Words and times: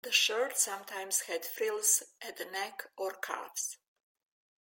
The 0.03 0.11
shirt 0.11 0.57
sometimes 0.57 1.19
had 1.27 1.45
frills 1.45 2.01
at 2.23 2.37
the 2.37 2.45
neck 2.45 2.87
or 2.97 3.11
cuffs. 3.11 3.77